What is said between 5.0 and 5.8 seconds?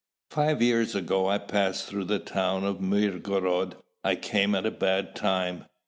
time.